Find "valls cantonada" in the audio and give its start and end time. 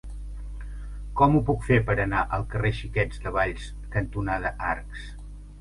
3.39-4.57